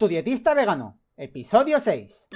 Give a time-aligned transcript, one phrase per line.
[0.00, 2.28] Tu dietista vegano, episodio 6.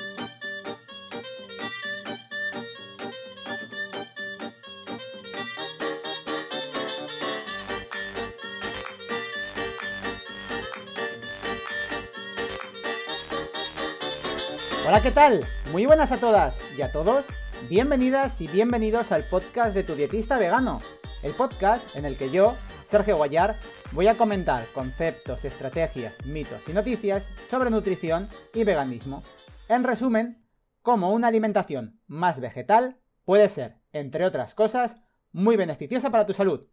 [14.86, 15.48] Hola, ¿qué tal?
[15.72, 17.28] Muy buenas a todas y a todos.
[17.70, 20.80] Bienvenidas y bienvenidos al podcast de Tu dietista vegano,
[21.24, 22.54] el podcast en el que yo,
[22.84, 23.58] Sergio Guayar,
[23.92, 29.22] voy a comentar conceptos, estrategias, mitos y noticias sobre nutrición y veganismo.
[29.68, 30.46] En resumen,
[30.82, 34.98] cómo una alimentación más vegetal puede ser, entre otras cosas,
[35.32, 36.68] muy beneficiosa para tu salud.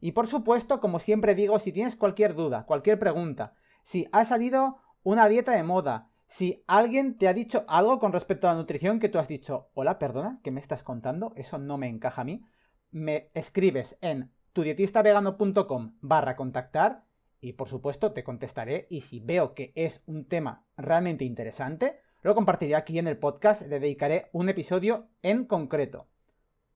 [0.00, 4.78] Y por supuesto, como siempre digo, si tienes cualquier duda, cualquier pregunta, si ha salido
[5.02, 8.98] una dieta de moda, si alguien te ha dicho algo con respecto a la nutrición
[8.98, 11.34] que tú has dicho, hola, perdona, ¿qué me estás contando?
[11.36, 12.46] Eso no me encaja a mí.
[12.90, 17.04] Me escribes en tudietistavegano.com barra contactar
[17.40, 22.34] y por supuesto te contestaré y si veo que es un tema realmente interesante, lo
[22.34, 26.08] compartiré aquí en el podcast, le dedicaré un episodio en concreto.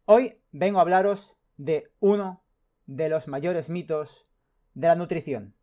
[0.06, 2.44] Hoy vengo a hablaros de uno
[2.86, 4.26] de los mayores mitos
[4.74, 5.54] de la nutrición.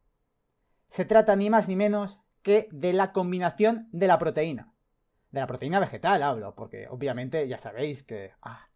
[0.90, 4.74] Se trata ni más ni menos que de la combinación de la proteína.
[5.32, 8.68] De la proteína vegetal hablo, porque obviamente ya sabéis que ah,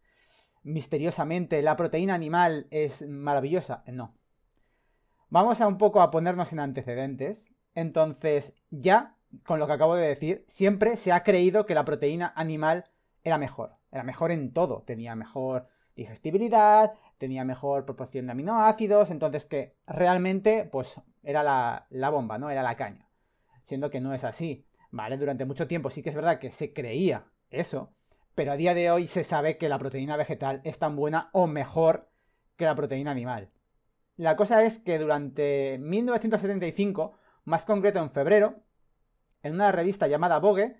[0.66, 3.84] misteriosamente la proteína animal es maravillosa.
[3.86, 4.14] No.
[5.28, 7.52] Vamos a un poco a ponernos en antecedentes.
[7.74, 12.32] Entonces, ya, con lo que acabo de decir, siempre se ha creído que la proteína
[12.36, 12.86] animal
[13.22, 13.76] era mejor.
[13.92, 14.82] Era mejor en todo.
[14.82, 22.10] Tenía mejor digestibilidad, tenía mejor proporción de aminoácidos, entonces que realmente, pues, era la, la
[22.10, 22.50] bomba, ¿no?
[22.50, 23.08] Era la caña.
[23.62, 24.66] Siendo que no es así.
[24.90, 25.16] ¿Vale?
[25.16, 27.92] Durante mucho tiempo sí que es verdad que se creía eso,
[28.36, 31.46] pero a día de hoy se sabe que la proteína vegetal es tan buena o
[31.46, 32.10] mejor
[32.56, 33.50] que la proteína animal.
[34.16, 38.62] La cosa es que durante 1975, más concreto en febrero,
[39.42, 40.76] en una revista llamada Vogue,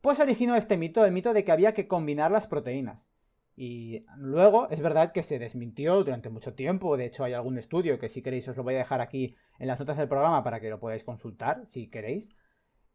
[0.00, 3.08] pues originó este mito, el mito de que había que combinar las proteínas.
[3.56, 7.98] Y luego es verdad que se desmintió durante mucho tiempo, de hecho hay algún estudio
[7.98, 10.60] que si queréis os lo voy a dejar aquí en las notas del programa para
[10.60, 12.30] que lo podáis consultar, si queréis,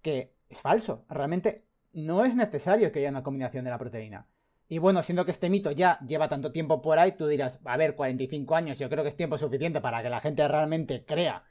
[0.02, 1.06] que es falso.
[1.10, 4.28] Realmente no es necesario que haya una combinación de la proteína.
[4.70, 7.76] Y bueno, siendo que este mito ya lleva tanto tiempo por ahí, tú dirás, a
[7.76, 11.44] ver, 45 años, yo creo que es tiempo suficiente para que la gente realmente crea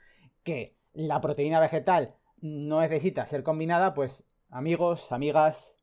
[0.45, 5.75] que la proteína vegetal no necesita ser combinada, pues amigos, amigas,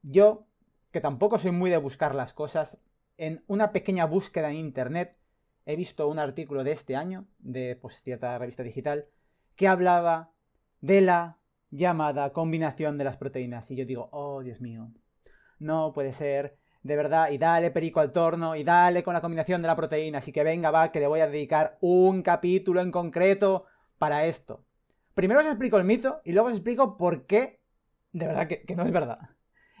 [0.00, 0.46] yo,
[0.90, 2.78] que tampoco soy muy de buscar las cosas,
[3.18, 5.18] en una pequeña búsqueda en internet
[5.66, 9.06] he visto un artículo de este año, de pues, cierta revista digital,
[9.54, 10.32] que hablaba
[10.80, 11.38] de la
[11.76, 13.70] llamada combinación de las proteínas.
[13.70, 14.90] Y yo digo, oh Dios mío,
[15.58, 19.62] no puede ser, de verdad, y dale perico al torno, y dale con la combinación
[19.62, 20.18] de la proteína.
[20.18, 23.64] Así que venga, va, que le voy a dedicar un capítulo en concreto
[23.98, 24.64] para esto.
[25.14, 27.60] Primero os explico el mito y luego os explico por qué,
[28.12, 29.18] de verdad, que, que no es verdad.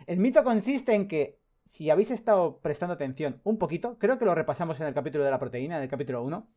[0.06, 4.34] El mito consiste en que, si habéis estado prestando atención un poquito, creo que lo
[4.34, 6.48] repasamos en el capítulo de la proteína, en el capítulo 1,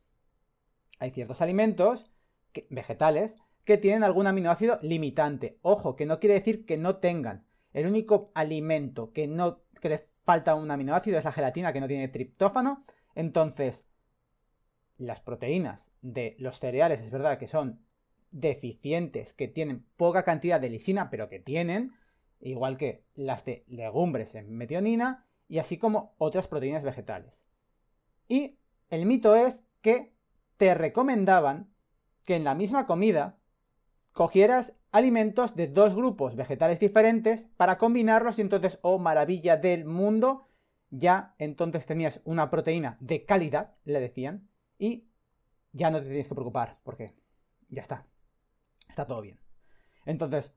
[0.99, 2.11] hay ciertos alimentos
[2.69, 5.59] vegetales que tienen algún aminoácido limitante.
[5.61, 7.45] Ojo, que no quiere decir que no tengan.
[7.73, 11.87] El único alimento que no que le falta un aminoácido es la gelatina que no
[11.87, 12.83] tiene triptófano.
[13.15, 13.87] Entonces,
[14.97, 17.79] las proteínas de los cereales es verdad que son
[18.31, 21.93] deficientes, que tienen poca cantidad de lisina, pero que tienen,
[22.39, 27.47] igual que las de legumbres en metionina, y así como otras proteínas vegetales.
[28.27, 28.59] Y
[28.89, 30.13] el mito es que
[30.57, 31.73] te recomendaban
[32.25, 33.39] que en la misma comida
[34.19, 40.49] cogieras alimentos de dos grupos vegetales diferentes para combinarlos y entonces, oh maravilla del mundo,
[40.89, 45.07] ya entonces tenías una proteína de calidad, le decían, y
[45.71, 47.15] ya no te tienes que preocupar, porque
[47.69, 48.07] ya está,
[48.89, 49.39] está todo bien.
[50.05, 50.53] Entonces,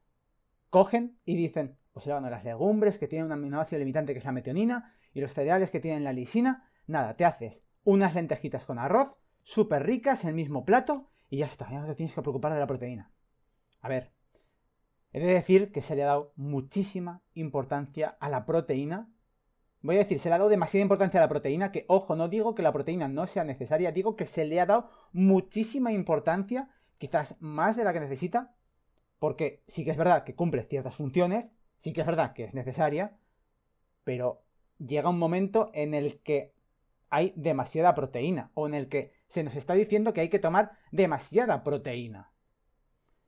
[0.68, 4.32] cogen y dicen, pues van las legumbres que tienen un aminoácido limitante que es la
[4.32, 9.18] metionina y los cereales que tienen la lisina, nada, te haces unas lentejitas con arroz,
[9.44, 12.52] súper ricas en el mismo plato y ya está, ya no te tienes que preocupar
[12.52, 13.12] de la proteína.
[13.82, 14.12] A ver,
[15.12, 19.12] he de decir que se le ha dado muchísima importancia a la proteína.
[19.80, 22.28] Voy a decir, se le ha dado demasiada importancia a la proteína, que ojo, no
[22.28, 26.70] digo que la proteína no sea necesaria, digo que se le ha dado muchísima importancia,
[26.98, 28.54] quizás más de la que necesita,
[29.18, 32.54] porque sí que es verdad que cumple ciertas funciones, sí que es verdad que es
[32.54, 33.18] necesaria,
[34.04, 34.44] pero
[34.78, 36.54] llega un momento en el que
[37.10, 40.78] hay demasiada proteína, o en el que se nos está diciendo que hay que tomar
[40.92, 42.31] demasiada proteína.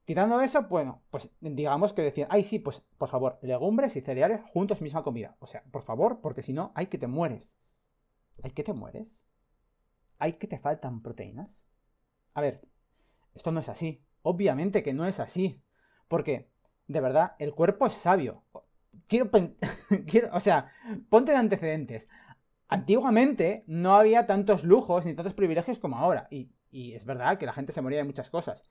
[0.04, 4.40] Quitando eso, bueno, pues digamos que decían, ay sí, pues por favor, legumbres y cereales
[4.46, 5.36] juntos, misma comida.
[5.40, 7.56] O sea, por favor, porque si no, hay que te mueres.
[8.42, 9.16] ¿Hay que te mueres?
[10.18, 11.48] ¿Hay que te faltan proteínas?
[12.34, 12.62] A ver,
[13.34, 14.04] esto no es así.
[14.22, 15.62] Obviamente que no es así.
[16.08, 16.50] Porque,
[16.86, 18.44] de verdad, el cuerpo es sabio.
[19.06, 19.30] Quiero,
[20.06, 20.70] quiero o sea,
[21.08, 22.08] ponte de antecedentes.
[22.68, 26.28] Antiguamente no había tantos lujos ni tantos privilegios como ahora.
[26.30, 28.64] Y, es verdad que la gente se moría de muchas cosas.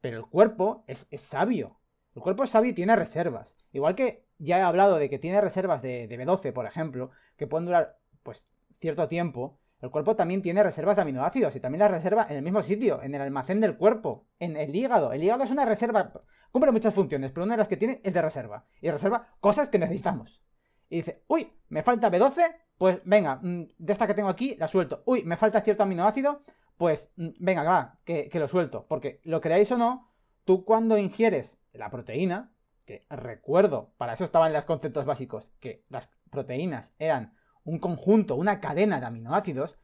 [0.00, 1.80] Pero el cuerpo es, sabio.
[2.14, 3.56] El cuerpo es sabio y tiene reservas.
[3.72, 7.46] Igual que ya he hablado de que tiene reservas de, de B12, por ejemplo, que
[7.46, 8.48] pueden durar pues
[8.78, 9.58] cierto tiempo.
[9.80, 13.02] El cuerpo también tiene reservas de aminoácidos y también las reserva en el mismo sitio,
[13.02, 15.12] en el almacén del cuerpo, en el hígado.
[15.12, 16.12] El hígado es una reserva,
[16.52, 18.66] cumple muchas funciones, pero una de las que tiene es de reserva.
[18.80, 20.42] Y reserva cosas que necesitamos.
[20.90, 22.42] Y dice, uy, me falta B12,
[22.76, 25.02] pues venga, mm, de esta que tengo aquí, la suelto.
[25.06, 26.42] Uy, me falta cierto aminoácido,
[26.80, 28.86] pues mm, venga, va, que, lo suelto.
[28.88, 30.10] Porque lo creáis o no,
[30.46, 32.54] tú cuando ingieres la proteína,
[32.86, 37.34] que recuerdo, para eso estaban los conceptos básicos, que las proteínas eran
[37.64, 39.78] un conjunto, una cadena de aminoácidos,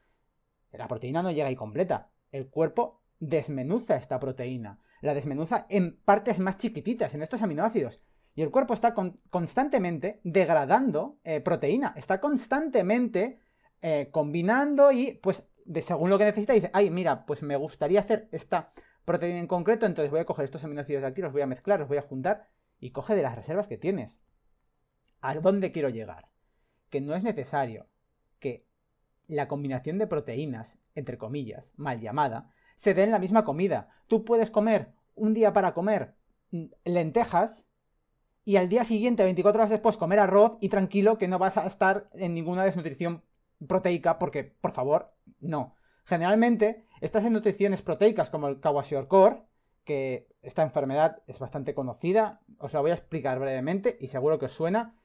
[0.72, 2.12] la proteína no llega ahí completa.
[2.32, 8.00] El cuerpo desmenuza esta proteína, la desmenuza en partes más chiquititas, en estos aminoácidos.
[8.34, 8.94] Y el cuerpo está
[9.28, 13.38] constantemente degradando eh, proteína, está constantemente
[13.82, 18.00] eh, combinando y, pues, de, según lo que necesita, dice, ay, mira, pues me gustaría
[18.00, 18.70] hacer esta
[19.04, 21.80] proteína en concreto, entonces voy a coger estos aminoácidos de aquí, los voy a mezclar,
[21.80, 22.48] los voy a juntar
[22.80, 24.18] y coge de las reservas que tienes.
[25.20, 26.28] ¿A dónde quiero llegar?
[26.90, 27.86] que no es necesario
[28.38, 28.66] que
[29.26, 33.88] la combinación de proteínas, entre comillas, mal llamada, se dé en la misma comida.
[34.06, 36.14] Tú puedes comer un día para comer
[36.50, 37.66] mm, lentejas
[38.44, 41.66] y al día siguiente, 24 horas después, comer arroz y tranquilo que no vas a
[41.66, 43.24] estar en ninguna desnutrición
[43.66, 45.74] proteica porque, por favor, no.
[46.04, 49.46] Generalmente, estas desnutriciones proteicas como el Kawashiorkor,
[49.84, 54.46] que esta enfermedad es bastante conocida, os la voy a explicar brevemente y seguro que
[54.46, 54.96] os suena,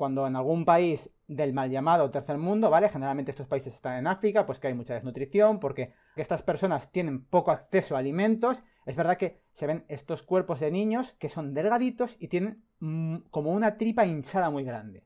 [0.00, 2.88] cuando en algún país del mal llamado tercer mundo, ¿vale?
[2.88, 7.22] Generalmente estos países están en África, pues que hay mucha desnutrición, porque estas personas tienen
[7.26, 8.64] poco acceso a alimentos.
[8.86, 13.16] Es verdad que se ven estos cuerpos de niños que son delgaditos y tienen mm,
[13.30, 15.04] como una tripa hinchada muy grande.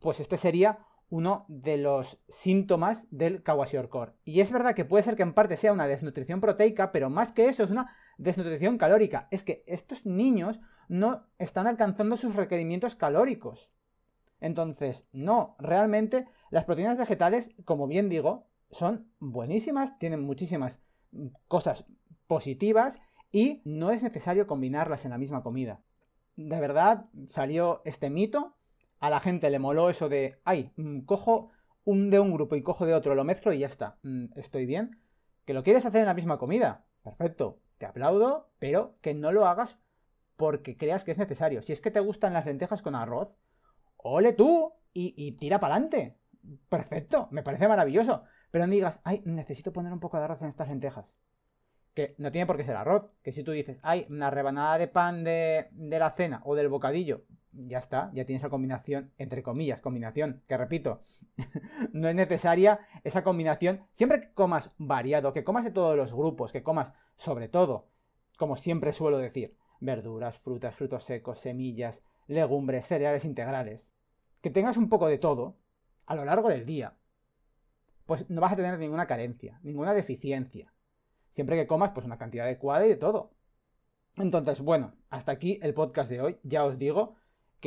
[0.00, 4.16] Pues este sería uno de los síntomas del Kawashiorkor.
[4.24, 7.32] Y es verdad que puede ser que en parte sea una desnutrición proteica, pero más
[7.32, 9.28] que eso es una desnutrición calórica.
[9.30, 13.70] Es que estos niños no están alcanzando sus requerimientos calóricos.
[14.40, 20.80] Entonces, no, realmente las proteínas vegetales, como bien digo, son buenísimas, tienen muchísimas
[21.48, 21.86] cosas
[22.26, 23.00] positivas
[23.32, 25.80] y no es necesario combinarlas en la misma comida.
[26.36, 28.55] De verdad, salió este mito,
[29.00, 31.50] a la gente le moló eso de, ay, mm, cojo
[31.84, 34.66] un de un grupo y cojo de otro, lo mezclo y ya está, mm, estoy
[34.66, 35.00] bien.
[35.44, 39.46] Que lo quieres hacer en la misma comida, perfecto, te aplaudo, pero que no lo
[39.46, 39.78] hagas
[40.36, 41.62] porque creas que es necesario.
[41.62, 43.34] Si es que te gustan las lentejas con arroz,
[43.96, 46.18] ole tú y, tira para adelante.
[46.68, 48.24] Perfecto, me parece maravilloso.
[48.50, 51.06] Pero no digas, ay, necesito poner un poco de arroz en estas lentejas.
[51.94, 53.10] Que no tiene por qué ser arroz.
[53.22, 56.68] Que si tú dices, ay, una rebanada de pan de, de la cena o del
[56.68, 57.24] bocadillo,
[57.66, 61.00] ya está, ya tienes la combinación, entre comillas, combinación, que repito,
[61.92, 63.86] no es necesaria esa combinación.
[63.92, 67.88] Siempre que comas variado, que comas de todos los grupos, que comas sobre todo,
[68.36, 73.92] como siempre suelo decir, verduras, frutas, frutos secos, semillas, legumbres, cereales integrales,
[74.40, 75.58] que tengas un poco de todo
[76.06, 76.96] a lo largo del día,
[78.04, 80.72] pues no vas a tener ninguna carencia, ninguna deficiencia.
[81.30, 83.32] Siempre que comas, pues una cantidad adecuada y de todo.
[84.16, 86.38] Entonces, bueno, hasta aquí el podcast de hoy.
[86.42, 87.16] Ya os digo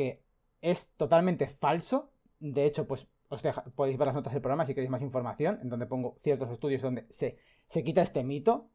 [0.00, 0.22] que
[0.62, 2.10] es totalmente falso.
[2.38, 3.42] De hecho, pues os
[3.74, 6.80] podéis ver las notas del programa si queréis más información, en donde pongo ciertos estudios
[6.80, 8.70] donde se, se quita este mito.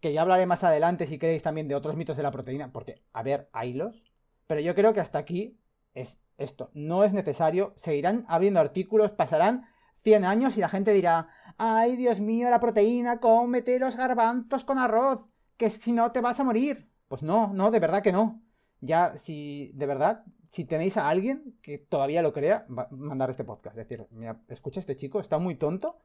[0.00, 3.02] Que ya hablaré más adelante si queréis también de otros mitos de la proteína, porque,
[3.14, 4.02] a ver, haylos.
[4.46, 5.58] Pero yo creo que hasta aquí
[5.94, 6.70] es esto.
[6.74, 7.72] No es necesario.
[7.76, 9.64] Seguirán habiendo artículos, pasarán
[10.02, 14.78] 100 años y la gente dirá, ay Dios mío, la proteína, cómete los garbanzos con
[14.78, 16.90] arroz, que si no te vas a morir.
[17.08, 18.42] Pues no, no, de verdad que no.
[18.82, 23.44] Ya, si de verdad, si tenéis a alguien que todavía lo crea, a mandar este
[23.44, 23.78] podcast.
[23.78, 25.96] Es decir, mira, escucha este chico, está muy tonto,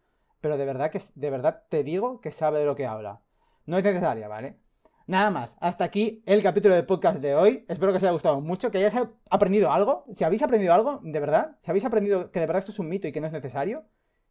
[0.42, 3.20] pero de verdad que de verdad te digo que sabe de lo que habla.
[3.66, 4.60] No es necesaria, ¿vale?
[5.08, 7.66] Nada más, hasta aquí el capítulo del podcast de hoy.
[7.68, 8.96] Espero que os haya gustado mucho, que hayáis
[9.30, 10.06] aprendido algo.
[10.14, 12.90] Si habéis aprendido algo, de verdad, si habéis aprendido que de verdad esto es un
[12.90, 13.86] mito y que no es necesario,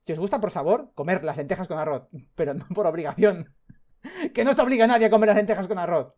[0.05, 3.53] si os gusta por sabor, comer las lentejas con arroz, pero no por obligación.
[4.35, 6.15] que no os obliga a nadie a comer las lentejas con arroz.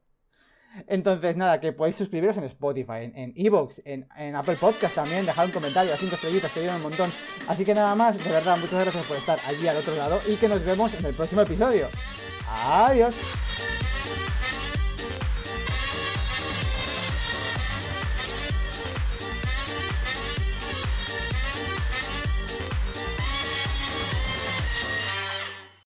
[0.86, 5.46] Entonces, nada, que podéis suscribiros en Spotify, en Evox, en, en, Apple Podcast también, dejar
[5.46, 7.12] un comentario, 5 estrellitas que ayudan un montón.
[7.46, 10.36] Así que nada más, de verdad, muchas gracias por estar allí al otro lado y
[10.36, 11.88] que nos vemos en el próximo episodio.
[12.46, 13.16] Adiós.